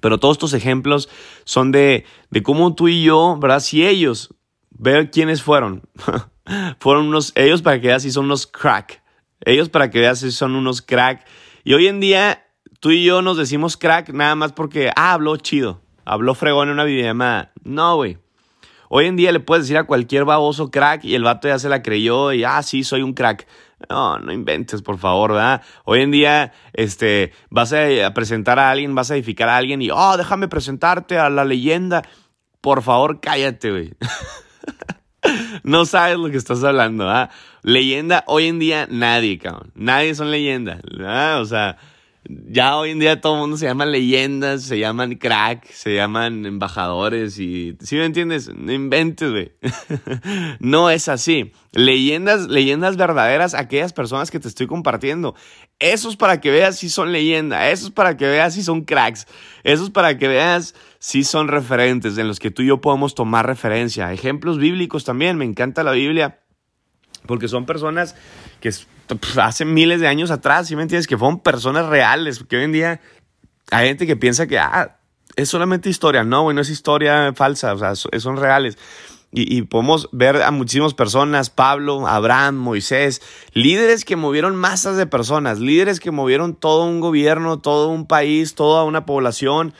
Pero 0.00 0.18
todos 0.18 0.36
estos 0.36 0.52
ejemplos 0.52 1.08
son 1.44 1.72
de, 1.72 2.04
de 2.30 2.42
cómo 2.42 2.74
tú 2.74 2.88
y 2.88 3.02
yo, 3.02 3.36
¿verdad? 3.40 3.60
Si 3.60 3.86
ellos, 3.86 4.34
ver 4.70 5.10
quiénes 5.10 5.42
fueron. 5.42 5.82
fueron 6.80 7.08
unos, 7.08 7.32
ellos 7.34 7.62
para 7.62 7.80
que 7.80 7.88
veas 7.88 8.02
si 8.02 8.10
son 8.10 8.26
unos 8.26 8.46
crack. 8.46 9.02
Ellos 9.40 9.68
para 9.68 9.90
que 9.90 10.00
veas 10.00 10.20
si 10.20 10.30
son 10.30 10.54
unos 10.54 10.82
crack. 10.82 11.26
Y 11.64 11.74
hoy 11.74 11.86
en 11.86 12.00
día 12.00 12.46
tú 12.80 12.90
y 12.90 13.04
yo 13.04 13.22
nos 13.22 13.36
decimos 13.36 13.76
crack 13.76 14.10
nada 14.10 14.34
más 14.34 14.52
porque, 14.52 14.90
ah, 14.96 15.12
habló 15.12 15.36
chido. 15.36 15.80
Habló 16.04 16.34
fregón 16.34 16.68
en 16.68 16.74
una 16.74 16.84
videollamada. 16.84 17.52
No, 17.64 17.96
güey. 17.96 18.18
Hoy 18.88 19.06
en 19.06 19.16
día 19.16 19.32
le 19.32 19.40
puedes 19.40 19.64
decir 19.64 19.78
a 19.78 19.84
cualquier 19.84 20.24
baboso 20.24 20.70
crack 20.70 21.04
y 21.04 21.14
el 21.14 21.22
vato 21.22 21.48
ya 21.48 21.58
se 21.58 21.68
la 21.68 21.82
creyó 21.82 22.32
y, 22.32 22.44
ah, 22.44 22.62
sí, 22.62 22.84
soy 22.84 23.02
un 23.02 23.14
crack. 23.14 23.46
No, 23.90 24.18
no 24.18 24.32
inventes, 24.32 24.80
por 24.82 24.98
favor, 24.98 25.32
¿verdad? 25.32 25.62
Hoy 25.84 26.00
en 26.00 26.10
día, 26.10 26.52
este, 26.72 27.32
vas 27.50 27.72
a 27.72 28.14
presentar 28.14 28.58
a 28.58 28.70
alguien, 28.70 28.94
vas 28.94 29.10
a 29.10 29.14
edificar 29.14 29.48
a 29.48 29.56
alguien 29.56 29.82
y, 29.82 29.90
oh, 29.90 30.16
déjame 30.16 30.48
presentarte 30.48 31.18
a 31.18 31.28
la 31.28 31.44
leyenda. 31.44 32.02
Por 32.60 32.82
favor, 32.82 33.20
cállate, 33.20 33.70
güey. 33.70 33.92
no 35.62 35.84
sabes 35.84 36.18
lo 36.18 36.30
que 36.30 36.36
estás 36.36 36.64
hablando, 36.64 37.08
¿ah? 37.08 37.30
Leyenda, 37.62 38.24
hoy 38.26 38.46
en 38.46 38.58
día 38.58 38.86
nadie, 38.90 39.38
cabrón. 39.38 39.72
Nadie 39.74 40.14
son 40.14 40.30
leyendas, 40.30 40.80
¿verdad? 40.82 41.40
O 41.40 41.44
sea, 41.44 41.76
ya 42.28 42.76
hoy 42.76 42.90
en 42.90 42.98
día 42.98 43.20
todo 43.20 43.34
el 43.34 43.40
mundo 43.40 43.56
se 43.56 43.66
llama 43.66 43.86
leyendas, 43.86 44.62
se 44.62 44.78
llaman 44.78 45.14
crack, 45.14 45.70
se 45.70 45.94
llaman 45.94 46.44
embajadores 46.46 47.38
y, 47.38 47.76
¿sí 47.80 47.96
me 47.96 48.04
entiendes? 48.04 48.50
No 48.54 48.72
inventes, 48.72 49.30
güey. 49.30 49.52
no 50.60 50.90
es 50.90 51.08
así. 51.08 51.52
Leyendas, 51.72 52.48
leyendas 52.48 52.96
verdaderas, 52.96 53.54
aquellas 53.54 53.92
personas 53.92 54.30
que 54.30 54.40
te 54.40 54.48
estoy 54.48 54.66
compartiendo. 54.66 55.34
Esos 55.78 56.16
para 56.16 56.40
que 56.40 56.50
veas 56.50 56.76
si 56.76 56.88
son 56.88 57.12
leyenda, 57.12 57.70
esos 57.70 57.90
para 57.90 58.16
que 58.16 58.26
veas 58.26 58.54
si 58.54 58.62
son 58.62 58.84
cracks, 58.84 59.26
esos 59.62 59.90
para 59.90 60.18
que 60.18 60.26
veas 60.26 60.74
si 60.98 61.22
son 61.22 61.48
referentes 61.48 62.16
en 62.18 62.28
los 62.28 62.38
que 62.38 62.50
tú 62.50 62.62
y 62.62 62.66
yo 62.66 62.80
podemos 62.80 63.14
tomar 63.14 63.46
referencia. 63.46 64.12
Ejemplos 64.12 64.58
bíblicos 64.58 65.04
también, 65.04 65.36
me 65.36 65.44
encanta 65.44 65.82
la 65.84 65.92
Biblia 65.92 66.40
porque 67.26 67.48
son 67.48 67.66
personas 67.66 68.14
que 68.60 68.70
hace 69.40 69.64
miles 69.64 70.00
de 70.00 70.08
años 70.08 70.30
atrás, 70.30 70.68
¿sí 70.68 70.76
me 70.76 70.82
entiendes? 70.82 71.06
Que 71.06 71.18
fueron 71.18 71.40
personas 71.40 71.86
reales, 71.86 72.42
que 72.48 72.56
hoy 72.56 72.64
en 72.64 72.72
día 72.72 73.00
hay 73.70 73.88
gente 73.88 74.06
que 74.06 74.16
piensa 74.16 74.46
que 74.46 74.58
ah, 74.58 74.98
es 75.36 75.48
solamente 75.48 75.88
historia. 75.88 76.24
No, 76.24 76.42
güey, 76.42 76.54
no 76.54 76.62
es 76.62 76.70
historia 76.70 77.32
falsa, 77.34 77.74
o 77.74 77.78
sea, 77.78 77.94
son 77.94 78.36
reales. 78.36 78.78
Y, 79.32 79.62
podemos 79.62 80.08
ver 80.12 80.40
a 80.40 80.50
muchísimas 80.50 80.94
personas, 80.94 81.50
Pablo, 81.50 82.06
Abraham, 82.06 82.54
Moisés, 82.54 83.20
líderes 83.52 84.06
que 84.06 84.16
movieron 84.16 84.56
masas 84.56 84.96
de 84.96 85.06
personas, 85.06 85.58
líderes 85.58 86.00
que 86.00 86.10
movieron 86.10 86.54
todo 86.54 86.84
un 86.84 87.00
gobierno, 87.00 87.58
todo 87.58 87.88
un 87.88 88.06
país, 88.06 88.54
toda 88.54 88.84
una 88.84 89.04
población. 89.04 89.74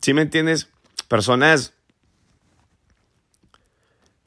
¿Sí 0.00 0.14
me 0.14 0.22
entiendes? 0.22 0.68
Personas 1.06 1.74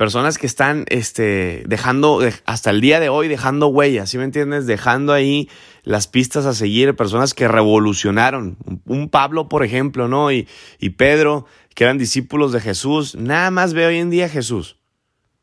personas 0.04 0.38
que 0.38 0.48
están 0.48 0.84
este, 0.90 1.64
dejando, 1.66 2.20
hasta 2.44 2.72
el 2.72 2.82
día 2.82 3.00
de 3.00 3.08
hoy, 3.08 3.30
dejando 3.30 3.68
huellas, 3.68 4.10
¿sí 4.10 4.18
me 4.18 4.26
entiendes? 4.26 4.66
Dejando 4.66 5.14
ahí 5.14 5.48
las 5.84 6.10
pistas 6.10 6.46
a 6.46 6.54
seguir, 6.54 6.94
personas 6.94 7.34
que 7.34 7.48
revolucionaron. 7.48 8.58
Un 8.86 9.08
Pablo, 9.08 9.48
por 9.48 9.64
ejemplo, 9.64 10.10
¿no? 10.10 10.30
Y, 10.30 10.46
y 10.78 10.90
Pedro, 10.90 11.46
que 11.74 11.86
eran 11.86 11.98
discípulos 11.98 12.52
de 12.52 12.60
Jesús. 12.60 13.16
Nada 13.16 13.50
más 13.50 13.74
ve 13.74 13.86
hoy 13.86 13.96
en 13.96 14.10
día 14.10 14.28
Jesús. 14.28 14.76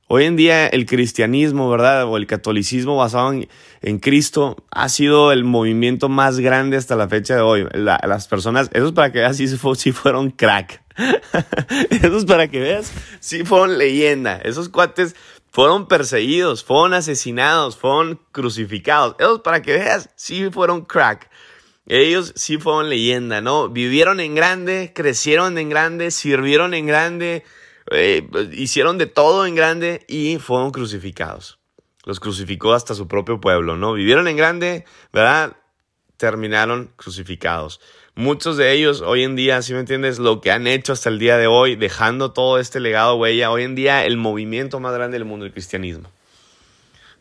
Hoy 0.08 0.24
en 0.24 0.36
día 0.36 0.66
el 0.66 0.84
cristianismo, 0.84 1.70
¿verdad? 1.70 2.04
O 2.04 2.18
el 2.18 2.26
catolicismo 2.26 2.96
basado 2.96 3.32
en, 3.32 3.98
Cristo 3.98 4.62
ha 4.70 4.90
sido 4.90 5.32
el 5.32 5.42
movimiento 5.42 6.10
más 6.10 6.38
grande 6.38 6.76
hasta 6.76 6.96
la 6.96 7.08
fecha 7.08 7.34
de 7.34 7.40
hoy. 7.40 7.66
las 7.72 8.28
personas, 8.28 8.68
eso 8.74 8.88
es 8.88 8.92
para 8.92 9.10
que 9.10 9.32
si, 9.32 9.48
si 9.48 9.92
fueron 9.92 10.30
crack. 10.32 10.79
eso 11.90 12.16
es 12.16 12.24
para 12.24 12.48
que 12.48 12.60
veas 12.60 12.92
si 13.20 13.44
fueron 13.44 13.78
leyenda. 13.78 14.36
Esos 14.38 14.68
cuates 14.68 15.16
fueron 15.50 15.88
perseguidos, 15.88 16.64
fueron 16.64 16.94
asesinados, 16.94 17.76
fueron 17.76 18.20
crucificados. 18.32 19.16
Eso 19.18 19.36
es 19.36 19.40
para 19.42 19.62
que 19.62 19.74
veas 19.74 20.10
si 20.16 20.50
fueron 20.50 20.84
crack. 20.84 21.30
Ellos 21.86 22.32
sí 22.36 22.58
fueron 22.58 22.88
leyenda, 22.88 23.40
¿no? 23.40 23.68
Vivieron 23.68 24.20
en 24.20 24.34
grande, 24.34 24.92
crecieron 24.94 25.58
en 25.58 25.70
grande, 25.70 26.10
sirvieron 26.10 26.74
en 26.74 26.86
grande 26.86 27.44
eh, 27.90 28.28
hicieron 28.52 28.98
de 28.98 29.06
todo 29.06 29.46
en 29.46 29.56
grande 29.56 30.04
y 30.08 30.38
fueron 30.38 30.70
crucificados. 30.70 31.58
Los 32.04 32.20
crucificó 32.20 32.72
hasta 32.72 32.94
su 32.94 33.08
propio 33.08 33.40
pueblo, 33.40 33.76
¿no? 33.76 33.92
Vivieron 33.92 34.28
en 34.28 34.36
grande, 34.36 34.84
¿verdad? 35.12 35.56
Terminaron 36.16 36.92
crucificados. 36.96 37.80
Muchos 38.20 38.58
de 38.58 38.70
ellos 38.72 39.00
hoy 39.00 39.24
en 39.24 39.34
día, 39.34 39.62
si 39.62 39.72
me 39.72 39.78
entiendes, 39.78 40.18
lo 40.18 40.42
que 40.42 40.50
han 40.50 40.66
hecho 40.66 40.92
hasta 40.92 41.08
el 41.08 41.18
día 41.18 41.38
de 41.38 41.46
hoy, 41.46 41.74
dejando 41.74 42.32
todo 42.32 42.58
este 42.58 42.78
legado 42.78 43.16
huella, 43.16 43.50
hoy 43.50 43.62
en 43.62 43.74
día 43.74 44.04
el 44.04 44.18
movimiento 44.18 44.78
más 44.78 44.92
grande 44.92 45.14
del 45.14 45.24
mundo, 45.24 45.46
el 45.46 45.52
cristianismo. 45.52 46.06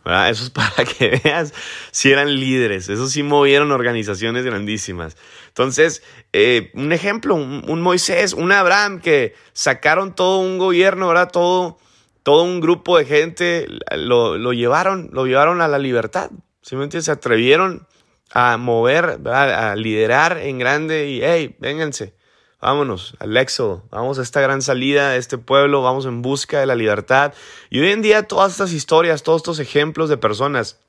Eso 0.04 0.44
es 0.44 0.50
para 0.50 0.84
que 0.84 1.22
veas 1.24 1.54
si 1.92 2.12
eran 2.12 2.36
líderes, 2.36 2.90
eso 2.90 3.08
sí 3.08 3.24
movieron 3.24 3.72
organizaciones 3.72 4.44
grandísimas. 4.44 5.16
Entonces, 5.48 6.04
eh, 6.34 6.70
un 6.74 6.92
ejemplo, 6.92 7.34
un, 7.36 7.82
Moisés, 7.82 8.34
un 8.34 8.52
Abraham 8.52 9.00
que 9.00 9.36
sacaron 9.54 10.14
todo 10.14 10.40
un 10.40 10.58
gobierno, 10.58 11.08
¿verdad? 11.08 11.30
Todo, 11.32 11.78
todo 12.24 12.44
un 12.44 12.60
grupo 12.60 12.98
de 12.98 13.06
gente, 13.06 13.68
lo, 13.96 14.38
lo 14.38 14.52
llevaron, 14.52 15.12
lo 15.14 15.26
llevaron 15.26 15.62
a 15.62 15.70
la 15.70 15.80
libertad. 15.80 16.30
Simplemente 16.62 17.02
se 17.02 17.12
atrevieron 17.12 17.88
a 18.32 18.58
mover, 18.58 19.20
a 19.26 19.76
liderar 19.76 20.38
en 20.38 20.60
grande 20.60 21.08
y, 21.08 21.22
hey, 21.22 21.56
vénganse 21.60 22.14
vámonos 22.62 23.16
al 23.20 23.36
éxodo, 23.38 23.84
vamos 23.90 24.20
a 24.20 24.22
esta 24.22 24.42
gran 24.42 24.62
salida 24.62 25.12
de 25.12 25.18
este 25.18 25.38
pueblo, 25.38 25.82
vamos 25.82 26.06
en 26.06 26.22
busca 26.22 26.60
de 26.60 26.66
la 26.66 26.76
libertad. 26.76 27.34
Y 27.70 27.80
hoy 27.80 27.92
en 27.92 28.02
día 28.02 28.24
todas 28.24 28.52
estas 28.52 28.74
historias, 28.74 29.24
todos 29.24 29.40
estos 29.40 29.60
ejemplos 29.60 30.10
de 30.10 30.18
personas, 30.18 30.80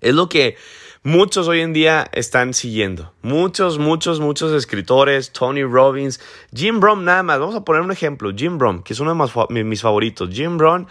es 0.00 0.14
lo 0.14 0.28
que 0.28 0.56
muchos 1.02 1.48
hoy 1.48 1.60
en 1.60 1.72
día 1.72 2.08
están 2.12 2.54
siguiendo. 2.54 3.12
Muchos, 3.22 3.78
muchos, 3.78 4.20
muchos 4.20 4.52
escritores, 4.52 5.32
Tony 5.32 5.64
Robbins, 5.64 6.20
Jim 6.54 6.80
Brown 6.80 7.04
nada 7.04 7.22
más, 7.22 7.40
vamos 7.40 7.54
a 7.54 7.64
poner 7.64 7.82
un 7.82 7.92
ejemplo, 7.92 8.30
Jim 8.34 8.58
Brown, 8.58 8.82
que 8.82 8.92
es 8.92 9.00
uno 9.00 9.14
de 9.48 9.64
mis 9.64 9.80
favoritos. 9.80 10.30
Jim 10.32 10.58
Brown... 10.58 10.86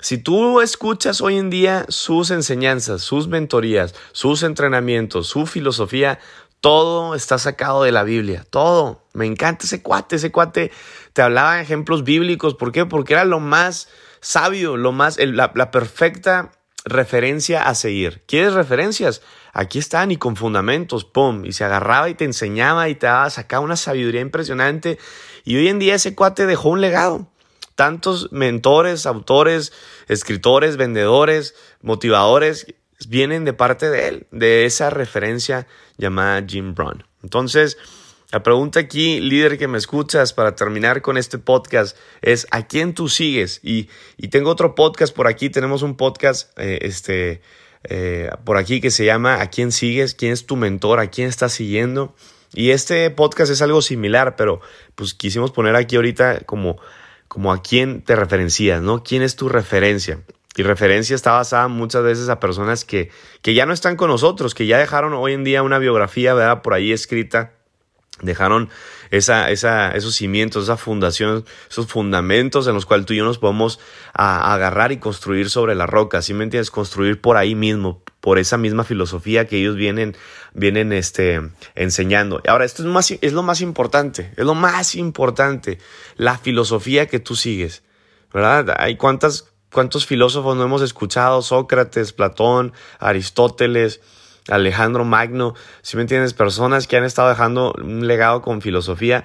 Si 0.00 0.18
tú 0.18 0.60
escuchas 0.60 1.22
hoy 1.22 1.38
en 1.38 1.48
día 1.48 1.86
sus 1.88 2.30
enseñanzas, 2.30 3.00
sus 3.00 3.28
mentorías, 3.28 3.94
sus 4.12 4.42
entrenamientos, 4.42 5.26
su 5.26 5.46
filosofía, 5.46 6.18
todo 6.60 7.14
está 7.14 7.38
sacado 7.38 7.82
de 7.82 7.92
la 7.92 8.02
Biblia, 8.02 8.44
todo. 8.50 9.06
Me 9.14 9.24
encanta 9.24 9.64
ese 9.64 9.82
cuate, 9.82 10.16
ese 10.16 10.30
cuate 10.30 10.70
te 11.14 11.22
hablaba 11.22 11.56
de 11.56 11.62
ejemplos 11.62 12.04
bíblicos. 12.04 12.54
¿Por 12.54 12.72
qué? 12.72 12.84
Porque 12.84 13.14
era 13.14 13.24
lo 13.24 13.40
más 13.40 13.88
sabio, 14.20 14.76
lo 14.76 14.92
más, 14.92 15.16
la, 15.18 15.70
perfecta 15.70 16.52
referencia 16.84 17.62
a 17.62 17.74
seguir. 17.74 18.22
¿Quieres 18.26 18.52
referencias? 18.52 19.22
Aquí 19.54 19.78
están 19.78 20.10
y 20.10 20.18
con 20.18 20.36
fundamentos, 20.36 21.06
pum, 21.06 21.46
y 21.46 21.52
se 21.52 21.64
agarraba 21.64 22.10
y 22.10 22.14
te 22.14 22.24
enseñaba 22.24 22.90
y 22.90 22.96
te 22.96 23.06
daba, 23.06 23.30
sacaba 23.30 23.64
una 23.64 23.76
sabiduría 23.76 24.20
impresionante. 24.20 24.98
Y 25.44 25.56
hoy 25.56 25.68
en 25.68 25.78
día 25.78 25.94
ese 25.94 26.14
cuate 26.14 26.44
dejó 26.44 26.68
un 26.68 26.82
legado. 26.82 27.30
Tantos 27.76 28.32
mentores, 28.32 29.06
autores, 29.06 29.72
escritores, 30.08 30.76
vendedores, 30.76 31.54
motivadores 31.82 32.66
vienen 33.08 33.44
de 33.44 33.52
parte 33.52 33.88
de 33.88 34.08
él, 34.08 34.26
de 34.32 34.64
esa 34.64 34.90
referencia 34.90 35.66
llamada 35.96 36.44
Jim 36.46 36.74
Brown. 36.74 37.04
Entonces, 37.22 37.78
la 38.32 38.42
pregunta 38.42 38.80
aquí, 38.80 39.20
líder 39.20 39.56
que 39.56 39.68
me 39.68 39.78
escuchas, 39.78 40.32
para 40.32 40.56
terminar 40.56 41.00
con 41.00 41.16
este 41.16 41.38
podcast, 41.38 41.96
es 42.22 42.46
¿a 42.50 42.66
quién 42.66 42.92
tú 42.92 43.08
sigues? 43.08 43.60
Y, 43.62 43.84
tengo 44.30 44.50
otro 44.50 44.74
podcast 44.74 45.14
por 45.14 45.28
aquí, 45.28 45.48
tenemos 45.48 45.82
un 45.82 45.96
podcast 45.96 46.58
eh, 46.58 46.80
este, 46.82 47.40
eh, 47.84 48.30
por 48.44 48.56
aquí 48.56 48.80
que 48.80 48.90
se 48.90 49.04
llama 49.04 49.40
¿A 49.40 49.50
quién 49.50 49.70
sigues? 49.70 50.14
¿Quién 50.14 50.32
es 50.32 50.44
tu 50.44 50.56
mentor? 50.56 50.98
¿A 50.98 51.08
quién 51.08 51.28
estás 51.28 51.52
siguiendo? 51.52 52.14
Y 52.52 52.70
este 52.70 53.08
podcast 53.10 53.52
es 53.52 53.62
algo 53.62 53.80
similar, 53.80 54.34
pero 54.34 54.60
pues 54.94 55.14
quisimos 55.14 55.52
poner 55.52 55.76
aquí 55.76 55.96
ahorita 55.96 56.40
como, 56.40 56.78
como 57.28 57.52
a 57.52 57.62
quién 57.62 58.02
te 58.02 58.16
referencias, 58.16 58.82
¿no? 58.82 59.02
¿Quién 59.02 59.22
es 59.22 59.36
tu 59.36 59.48
referencia? 59.48 60.20
Y 60.56 60.62
referencia 60.62 61.14
está 61.14 61.32
basada 61.32 61.68
muchas 61.68 62.02
veces 62.02 62.28
a 62.30 62.40
personas 62.40 62.84
que, 62.84 63.10
que 63.42 63.52
ya 63.52 63.66
no 63.66 63.74
están 63.74 63.96
con 63.96 64.08
nosotros, 64.08 64.54
que 64.54 64.66
ya 64.66 64.78
dejaron 64.78 65.12
hoy 65.12 65.34
en 65.34 65.44
día 65.44 65.62
una 65.62 65.78
biografía, 65.78 66.32
¿verdad? 66.32 66.62
Por 66.62 66.72
ahí 66.72 66.92
escrita, 66.92 67.52
dejaron 68.22 68.70
esa, 69.10 69.50
esa, 69.50 69.92
esos 69.92 70.14
cimientos, 70.14 70.64
esa 70.64 70.78
fundación, 70.78 71.44
esos 71.70 71.86
fundamentos 71.86 72.66
en 72.66 72.74
los 72.74 72.86
cuales 72.86 73.06
tú 73.06 73.12
y 73.12 73.18
yo 73.18 73.24
nos 73.24 73.38
podemos 73.38 73.80
agarrar 74.14 74.92
y 74.92 74.96
construir 74.96 75.50
sobre 75.50 75.74
la 75.74 75.86
roca, 75.86 76.22
¿sí 76.22 76.32
me 76.32 76.44
entiendes? 76.44 76.70
Construir 76.70 77.20
por 77.20 77.36
ahí 77.36 77.54
mismo, 77.54 78.02
por 78.26 78.40
esa 78.40 78.56
misma 78.56 78.82
filosofía 78.82 79.46
que 79.46 79.56
ellos 79.56 79.76
vienen, 79.76 80.16
vienen 80.52 80.92
este, 80.92 81.40
enseñando. 81.76 82.42
Ahora, 82.48 82.64
esto 82.64 82.82
es, 82.82 82.88
más, 82.88 83.08
es 83.12 83.32
lo 83.32 83.44
más 83.44 83.60
importante, 83.60 84.32
es 84.36 84.44
lo 84.44 84.56
más 84.56 84.96
importante, 84.96 85.78
la 86.16 86.36
filosofía 86.36 87.06
que 87.06 87.20
tú 87.20 87.36
sigues, 87.36 87.84
¿verdad? 88.34 88.74
Hay 88.80 88.96
cuántas, 88.96 89.52
cuántos 89.70 90.06
filósofos 90.06 90.56
no 90.56 90.64
hemos 90.64 90.82
escuchado, 90.82 91.40
Sócrates, 91.40 92.12
Platón, 92.12 92.72
Aristóteles, 92.98 94.00
Alejandro 94.48 95.04
Magno, 95.04 95.54
si 95.82 95.96
me 95.96 96.02
entiendes, 96.02 96.34
personas 96.34 96.88
que 96.88 96.96
han 96.96 97.04
estado 97.04 97.28
dejando 97.28 97.74
un 97.78 98.08
legado 98.08 98.42
con 98.42 98.60
filosofía, 98.60 99.22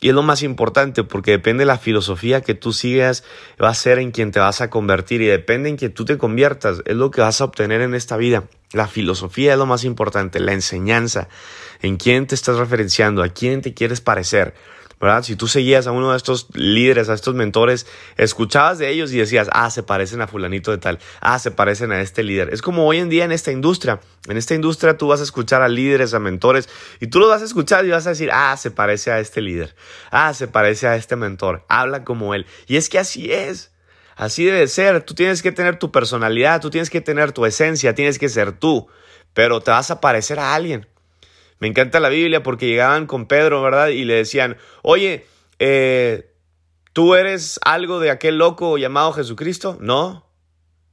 y 0.00 0.08
es 0.08 0.14
lo 0.14 0.22
más 0.22 0.42
importante 0.42 1.04
porque 1.04 1.32
depende 1.32 1.62
de 1.62 1.66
la 1.66 1.78
filosofía 1.78 2.40
que 2.40 2.54
tú 2.54 2.72
sigas, 2.72 3.22
va 3.62 3.68
a 3.68 3.74
ser 3.74 3.98
en 3.98 4.10
quien 4.10 4.32
te 4.32 4.40
vas 4.40 4.60
a 4.60 4.70
convertir 4.70 5.20
y 5.20 5.26
depende 5.26 5.68
en 5.68 5.76
que 5.76 5.90
tú 5.90 6.04
te 6.04 6.18
conviertas, 6.18 6.82
es 6.86 6.96
lo 6.96 7.10
que 7.10 7.20
vas 7.20 7.40
a 7.40 7.44
obtener 7.44 7.82
en 7.82 7.94
esta 7.94 8.16
vida. 8.16 8.44
La 8.72 8.88
filosofía 8.88 9.52
es 9.52 9.58
lo 9.58 9.66
más 9.66 9.84
importante, 9.84 10.40
la 10.40 10.52
enseñanza, 10.52 11.28
en 11.82 11.96
quién 11.96 12.26
te 12.26 12.34
estás 12.34 12.56
referenciando, 12.56 13.22
a 13.22 13.28
quién 13.28 13.60
te 13.62 13.74
quieres 13.74 14.00
parecer. 14.00 14.54
¿Verdad? 15.00 15.22
Si 15.22 15.34
tú 15.34 15.48
seguías 15.48 15.86
a 15.86 15.92
uno 15.92 16.10
de 16.10 16.18
estos 16.18 16.48
líderes, 16.52 17.08
a 17.08 17.14
estos 17.14 17.34
mentores, 17.34 17.86
escuchabas 18.18 18.78
de 18.78 18.90
ellos 18.90 19.12
y 19.12 19.18
decías, 19.18 19.48
ah, 19.52 19.70
se 19.70 19.82
parecen 19.82 20.20
a 20.20 20.26
fulanito 20.26 20.70
de 20.70 20.78
tal, 20.78 20.98
ah, 21.22 21.38
se 21.38 21.50
parecen 21.50 21.90
a 21.90 22.02
este 22.02 22.22
líder. 22.22 22.52
Es 22.52 22.60
como 22.60 22.86
hoy 22.86 22.98
en 22.98 23.08
día 23.08 23.24
en 23.24 23.32
esta 23.32 23.50
industria. 23.50 24.00
En 24.28 24.36
esta 24.36 24.54
industria 24.54 24.98
tú 24.98 25.08
vas 25.08 25.20
a 25.20 25.22
escuchar 25.22 25.62
a 25.62 25.68
líderes, 25.68 26.12
a 26.12 26.18
mentores, 26.18 26.68
y 27.00 27.06
tú 27.06 27.18
los 27.18 27.30
vas 27.30 27.40
a 27.40 27.46
escuchar 27.46 27.86
y 27.86 27.90
vas 27.90 28.06
a 28.06 28.10
decir, 28.10 28.30
ah, 28.30 28.54
se 28.58 28.70
parece 28.70 29.10
a 29.10 29.20
este 29.20 29.40
líder, 29.40 29.74
ah, 30.10 30.34
se 30.34 30.46
parece 30.48 30.86
a 30.86 30.96
este 30.96 31.16
mentor, 31.16 31.64
habla 31.68 32.04
como 32.04 32.34
él. 32.34 32.46
Y 32.66 32.76
es 32.76 32.90
que 32.90 32.98
así 32.98 33.32
es. 33.32 33.72
Así 34.16 34.44
debe 34.44 34.68
ser. 34.68 35.02
Tú 35.02 35.14
tienes 35.14 35.40
que 35.40 35.50
tener 35.50 35.78
tu 35.78 35.90
personalidad, 35.90 36.60
tú 36.60 36.68
tienes 36.68 36.90
que 36.90 37.00
tener 37.00 37.32
tu 37.32 37.46
esencia, 37.46 37.94
tienes 37.94 38.18
que 38.18 38.28
ser 38.28 38.52
tú, 38.52 38.86
pero 39.32 39.62
te 39.62 39.70
vas 39.70 39.90
a 39.90 40.02
parecer 40.02 40.38
a 40.38 40.54
alguien. 40.54 40.86
Me 41.60 41.68
encanta 41.68 42.00
la 42.00 42.08
Biblia 42.08 42.42
porque 42.42 42.66
llegaban 42.66 43.06
con 43.06 43.26
Pedro, 43.26 43.62
¿verdad? 43.62 43.88
Y 43.88 44.04
le 44.04 44.14
decían, 44.14 44.56
oye, 44.82 45.26
eh, 45.58 46.32
¿tú 46.92 47.14
eres 47.14 47.60
algo 47.62 48.00
de 48.00 48.10
aquel 48.10 48.38
loco 48.38 48.78
llamado 48.78 49.12
Jesucristo? 49.12 49.76
No. 49.80 50.26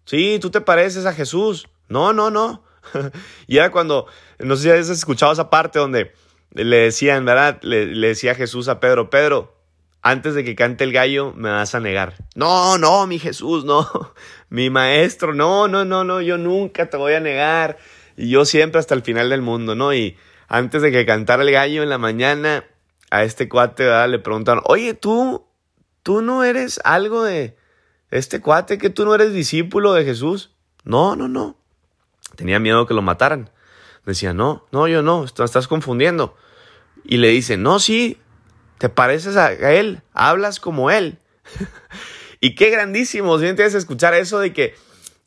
Sí, 0.05 0.37
tú 0.41 0.51
te 0.51 0.61
pareces 0.61 1.05
a 1.05 1.13
Jesús. 1.13 1.67
No, 1.87 2.13
no, 2.13 2.29
no. 2.29 2.63
y 3.47 3.57
era 3.57 3.71
cuando, 3.71 4.07
no 4.39 4.55
sé 4.55 4.63
si 4.63 4.69
has 4.69 4.89
escuchado 4.89 5.31
esa 5.31 5.49
parte 5.49 5.79
donde 5.79 6.11
le 6.51 6.77
decían, 6.77 7.23
¿verdad? 7.25 7.59
Le, 7.61 7.87
le 7.87 8.07
decía 8.09 8.35
Jesús 8.35 8.67
a 8.67 8.79
Pedro, 8.79 9.09
Pedro, 9.09 9.55
antes 10.01 10.35
de 10.35 10.43
que 10.43 10.55
cante 10.55 10.83
el 10.83 10.93
gallo, 10.93 11.33
me 11.35 11.49
vas 11.49 11.75
a 11.75 11.79
negar. 11.79 12.15
No, 12.35 12.77
no, 12.77 13.07
mi 13.07 13.19
Jesús, 13.19 13.65
no. 13.65 13.87
Mi 14.49 14.69
maestro, 14.69 15.33
no, 15.33 15.67
no, 15.67 15.83
no, 15.83 16.05
no, 16.05 16.21
yo 16.21 16.37
nunca 16.37 16.89
te 16.89 16.95
voy 16.95 17.13
a 17.13 17.19
negar. 17.19 17.77
Y 18.15 18.29
yo 18.29 18.45
siempre 18.45 18.79
hasta 18.79 18.95
el 18.95 19.01
final 19.01 19.29
del 19.29 19.41
mundo, 19.41 19.75
¿no? 19.75 19.93
Y 19.93 20.17
antes 20.47 20.81
de 20.81 20.91
que 20.91 21.05
cantara 21.05 21.43
el 21.43 21.51
gallo 21.51 21.83
en 21.83 21.89
la 21.89 21.97
mañana, 21.97 22.65
a 23.09 23.23
este 23.23 23.47
cuate 23.47 24.07
le 24.07 24.19
preguntaron, 24.19 24.63
oye, 24.65 24.93
tú, 24.93 25.45
tú 26.03 26.21
no 26.21 26.43
eres 26.43 26.79
algo 26.83 27.23
de 27.23 27.57
este 28.11 28.41
cuate, 28.41 28.77
que 28.77 28.89
tú 28.89 29.05
no 29.05 29.15
eres 29.15 29.33
discípulo 29.33 29.93
de 29.93 30.05
Jesús. 30.05 30.51
No, 30.83 31.15
no, 31.15 31.27
no. 31.27 31.57
Tenía 32.35 32.59
miedo 32.59 32.85
que 32.85 32.93
lo 32.93 33.01
mataran. 33.01 33.49
Decía, 34.05 34.33
no, 34.33 34.65
no, 34.71 34.87
yo 34.87 35.01
no, 35.01 35.25
estás 35.25 35.67
confundiendo. 35.67 36.35
Y 37.03 37.17
le 37.17 37.29
dice, 37.29 37.57
no, 37.57 37.79
sí, 37.79 38.17
te 38.77 38.89
pareces 38.89 39.35
a 39.35 39.51
él, 39.51 40.01
hablas 40.13 40.59
como 40.59 40.91
él. 40.91 41.19
y 42.39 42.55
qué 42.55 42.69
grandísimo, 42.69 43.37
si 43.37 43.43
me 43.43 43.49
entiendes 43.49 43.75
escuchar 43.75 44.13
eso 44.13 44.39
de 44.39 44.53
que 44.53 44.75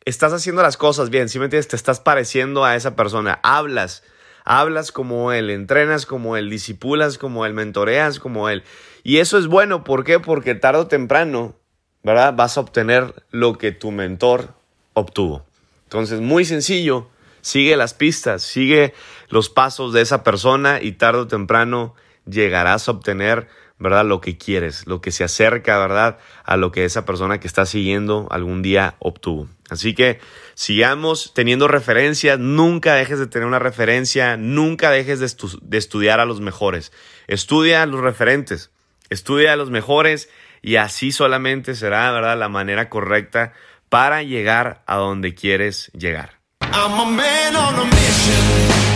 estás 0.05 0.33
haciendo 0.33 0.63
las 0.63 0.77
cosas 0.77 1.11
bien, 1.11 1.29
si 1.29 1.39
me 1.39 1.47
entiendes, 1.47 1.69
te 1.69 1.77
estás 1.77 2.01
pareciendo 2.01 2.65
a 2.65 2.75
esa 2.75 2.97
persona, 2.97 3.39
hablas, 3.43 4.03
hablas 4.45 4.93
como 4.93 5.33
Él, 5.33 5.51
entrenas 5.51 6.07
como 6.07 6.37
Él, 6.37 6.51
disipulas 6.51 7.19
como 7.19 7.47
Él, 7.47 7.55
mentoreas 7.55 8.19
como 8.19 8.49
Él. 8.49 8.63
Y 9.03 9.19
eso 9.19 9.39
es 9.39 9.47
bueno, 9.47 9.85
¿por 9.85 10.05
qué? 10.05 10.21
Porque 10.21 10.55
tarde 10.55 10.81
o 10.81 10.87
temprano, 10.87 11.55
¿verdad? 12.03 12.35
Vas 12.35 12.57
a 12.57 12.61
obtener 12.61 13.25
lo 13.31 13.59
que 13.59 13.73
tu 13.73 13.91
mentor 13.91 14.55
obtuvo. 14.95 15.45
Entonces, 15.85 16.21
muy 16.21 16.45
sencillo, 16.45 17.09
sigue 17.41 17.77
las 17.77 17.95
pistas, 17.95 18.43
sigue 18.43 18.95
los 19.29 19.51
pasos 19.51 19.93
de 19.93 20.03
esa 20.03 20.23
persona 20.23 20.81
y 20.81 20.93
tarde 20.93 21.21
o 21.21 21.27
temprano 21.27 21.95
llegarás 22.27 22.89
a 22.89 22.93
obtener 22.93 23.49
¿verdad? 23.81 24.05
Lo 24.05 24.21
que 24.21 24.37
quieres, 24.37 24.87
lo 24.87 25.01
que 25.01 25.11
se 25.11 25.25
acerca, 25.25 25.79
¿verdad? 25.79 26.19
A 26.45 26.57
lo 26.57 26.71
que 26.71 26.85
esa 26.85 27.05
persona 27.05 27.41
que 27.41 27.49
está 27.49 27.67
siguiendo 27.67 28.29
algún 28.31 28.63
día 28.63 28.95
obtuvo. 28.99 29.49
Así 29.71 29.95
que 29.95 30.21
sigamos 30.55 31.33
teniendo 31.35 31.67
referencias, 31.67 32.39
nunca 32.39 32.95
dejes 32.95 33.19
de 33.19 33.27
tener 33.27 33.49
una 33.49 33.59
referencia, 33.59 34.37
nunca 34.37 34.91
dejes 34.91 35.19
de, 35.19 35.79
estudiar 35.79 36.21
a 36.21 36.27
los 36.27 36.41
mejores. 36.41 36.93
Estudia 37.27 37.83
a 37.83 37.87
los 37.87 38.01
referentes, 38.01 38.71
estudia 39.09 39.55
a 39.55 39.57
los 39.57 39.71
mejores 39.71 40.29
y 40.61 40.77
así 40.77 41.11
solamente 41.11 41.75
será, 41.75 42.13
¿verdad? 42.13 42.39
La 42.39 42.49
manera 42.49 42.91
correcta 42.91 43.55
para 43.89 44.23
llegar 44.23 44.83
a 44.87 44.97
donde 44.97 45.35
quieres 45.35 45.91
llegar. 45.93 46.39
I'm 46.61 47.01
a 47.01 47.05
man 47.07 47.57
on 47.57 47.81
a 47.81 47.85
mission. 47.85 48.90